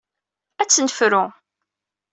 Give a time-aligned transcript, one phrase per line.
[0.61, 1.23] Ad tt-nefru.